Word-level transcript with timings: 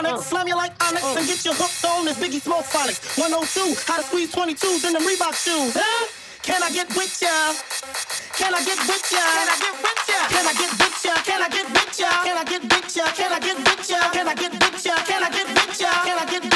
chronic. 0.00 0.24
Slam 0.24 0.48
you 0.48 0.56
like 0.56 0.72
onyx 0.84 1.04
and 1.04 1.26
get 1.26 1.44
your 1.44 1.54
hooked 1.54 1.84
on 1.84 2.04
this 2.04 2.18
Biggie 2.18 2.40
Smalls 2.40 2.66
phonics. 2.66 3.00
102, 3.18 3.76
how 3.86 3.98
to 3.98 4.04
squeeze 4.04 4.32
22s 4.32 4.86
in 4.86 4.92
them 4.92 5.02
Reebok 5.02 5.34
shoes. 5.36 5.76
Huh? 5.76 6.06
Can 6.42 6.62
I 6.62 6.72
get 6.72 6.88
with 6.96 7.12
ya? 7.20 7.52
Can 8.32 8.54
I 8.54 8.64
get 8.64 8.80
with 8.88 9.04
ya? 9.12 9.20
Can 9.20 9.48
I 9.52 9.56
get 9.60 9.76
with 9.76 10.08
ya? 10.08 10.20
Can 10.32 10.46
I 10.46 10.52
get 10.56 10.72
with 10.80 11.04
ya? 11.04 11.14
Can 11.24 11.42
I 11.42 11.48
get 11.48 11.68
with 11.68 12.00
ya? 12.00 12.08
Can 12.16 12.36
I 12.36 12.44
get 12.44 12.60
with 12.64 12.96
ya? 12.96 13.12
Can 13.12 13.32
I 13.32 13.40
get 13.40 13.56
with 13.56 13.90
ya? 13.90 14.00
Can 14.10 14.28
I 14.28 14.34
get 14.34 14.52
with 14.52 14.86
ya? 14.86 14.96
Can 15.04 15.22
I 15.22 15.30
get 15.30 15.48
with 15.48 15.80
ya? 15.80 15.90
Can 16.04 16.18
I 16.18 16.24
get 16.24 16.42
with 16.42 16.44
ya? 16.44 16.49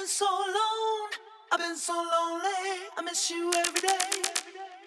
been 0.00 0.08
so 0.08 0.24
alone. 0.24 1.10
I've 1.52 1.58
been 1.58 1.76
so 1.76 1.92
lonely. 1.92 2.88
I 2.96 3.02
miss 3.04 3.30
you 3.30 3.52
every 3.54 3.80
day. 3.82 4.79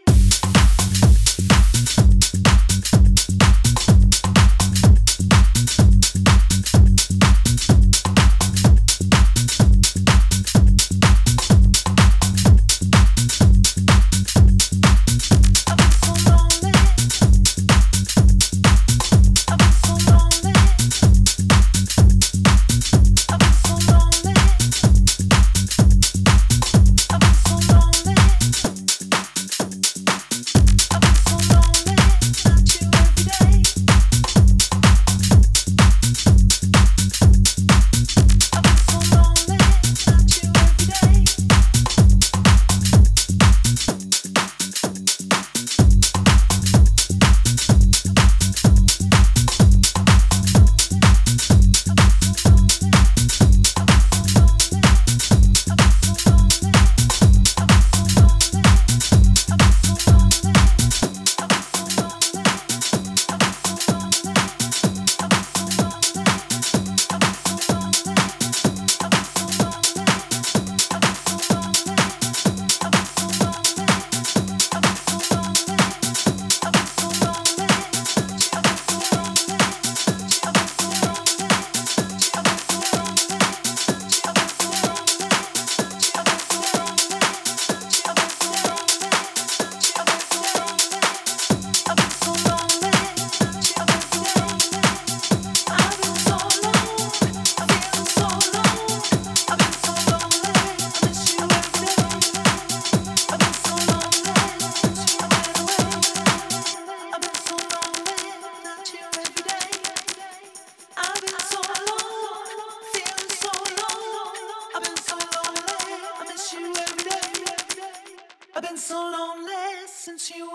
so 118.93 119.01
lonely 119.01 119.87
since 119.87 120.29
you 120.29 120.52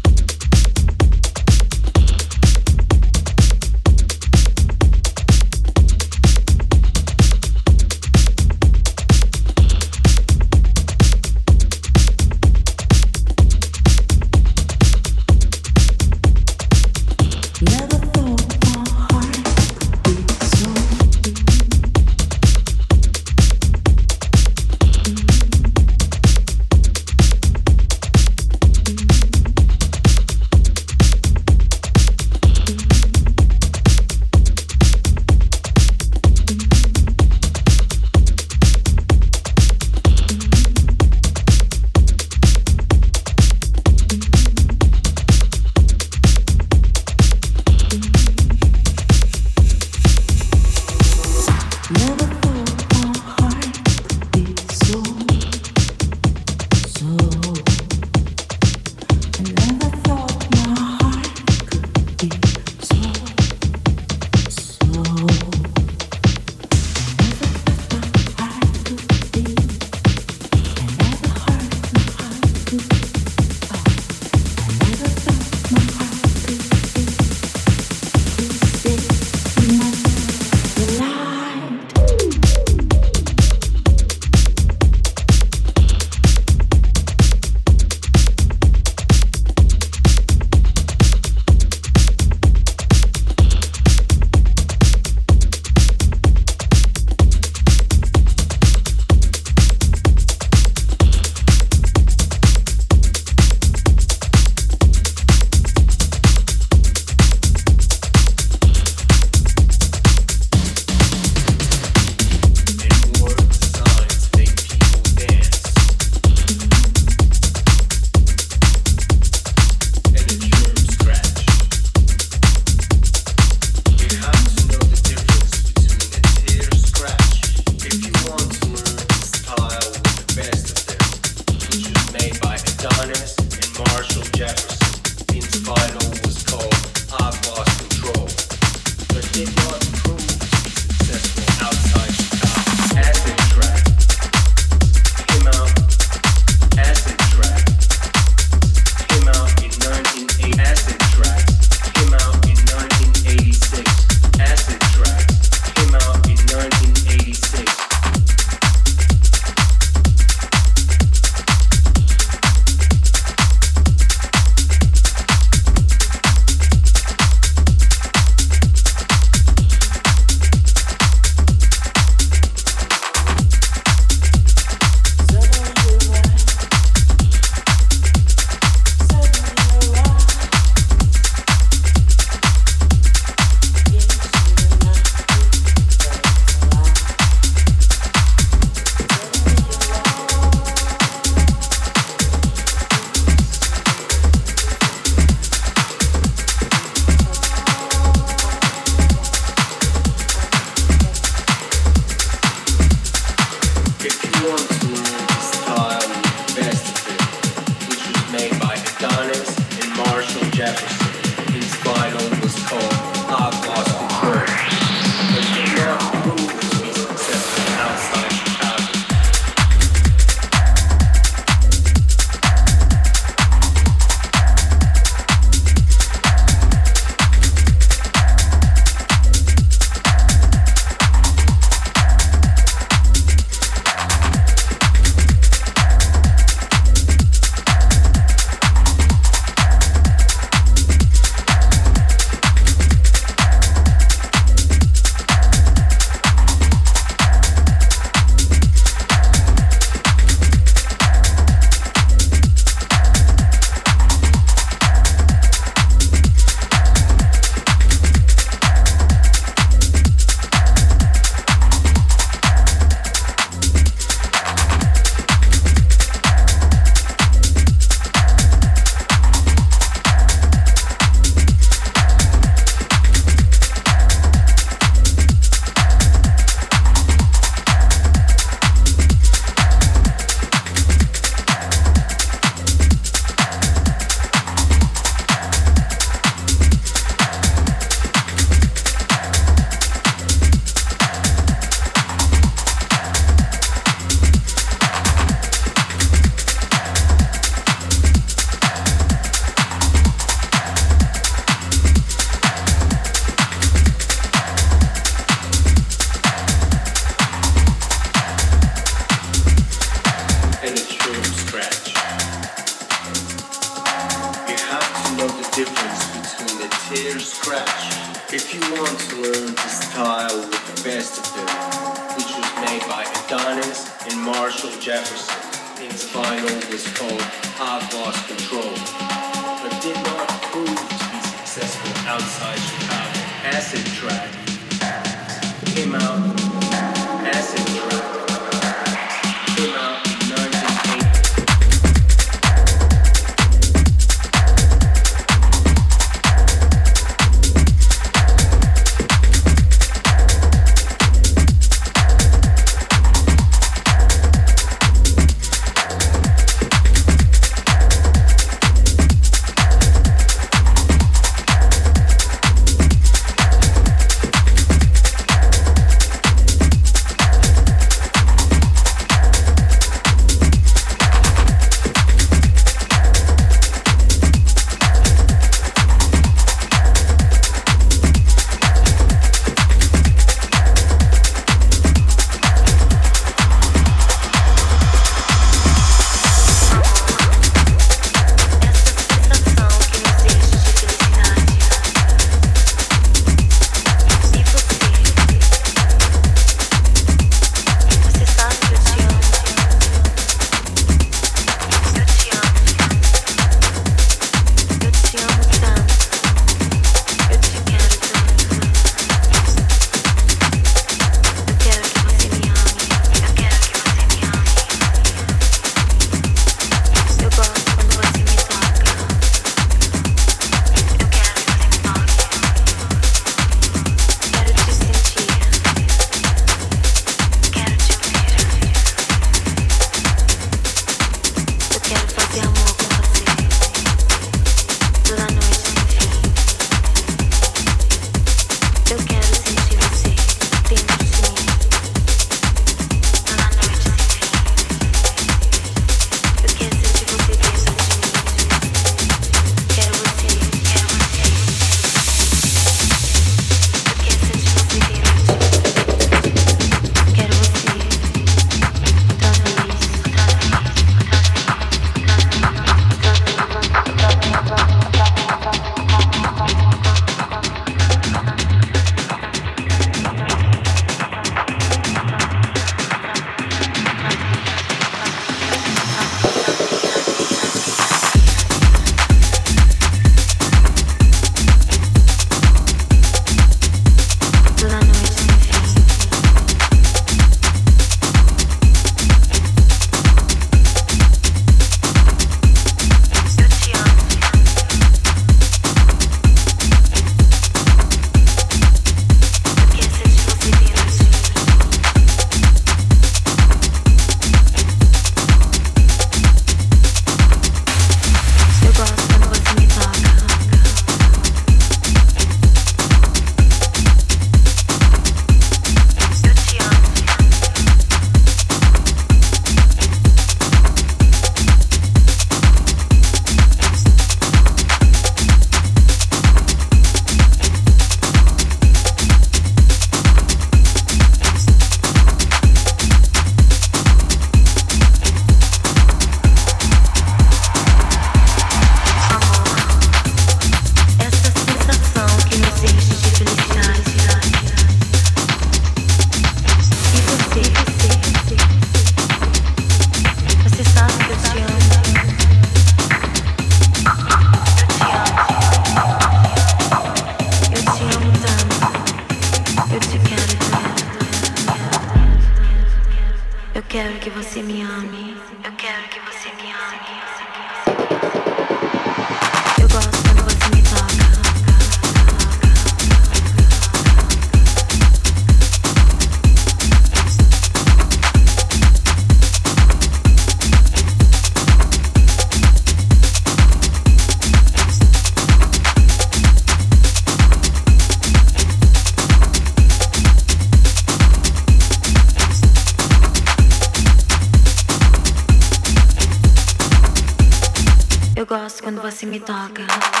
você 598.81 599.05
me 599.05 599.19
toca. 599.19 600.00